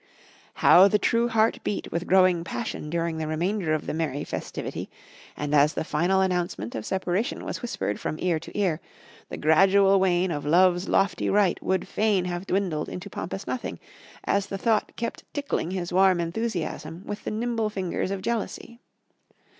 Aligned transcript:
How 0.55 0.87
the 0.87 0.97
true 0.97 1.27
heart 1.27 1.59
beat 1.63 1.91
with 1.91 2.07
growing 2.07 2.43
passion 2.43 2.89
during 2.89 3.19
the 3.19 3.27
remainder 3.27 3.71
of 3.75 3.85
the 3.85 3.93
merry 3.93 4.23
festivity, 4.23 4.89
and 5.37 5.53
as 5.53 5.75
the 5.75 5.83
final 5.83 6.21
announcement 6.21 6.73
of 6.73 6.87
separation 6.87 7.45
was 7.45 7.61
whispered 7.61 7.99
from 7.99 8.15
ear 8.17 8.39
to 8.39 8.57
ear, 8.57 8.81
the 9.29 9.37
gradual 9.37 9.99
wane 9.99 10.31
of 10.31 10.43
Love's 10.43 10.89
lofty 10.89 11.29
right 11.29 11.61
would 11.61 11.87
fain 11.87 12.25
have 12.25 12.47
dwindled 12.47 12.89
into 12.89 13.11
pompous 13.11 13.45
nothing 13.45 13.79
as 14.23 14.47
the 14.47 14.57
thought 14.57 14.91
kept 14.95 15.23
tickling 15.35 15.69
his 15.69 15.93
warm 15.93 16.19
enthusiasm 16.19 17.03
with 17.05 17.23
the 17.23 17.29
nimble 17.29 17.69
fingers 17.69 18.09
of 18.09 18.23
jealousy. 18.23 18.79